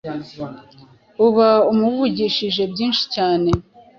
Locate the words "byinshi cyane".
2.71-3.49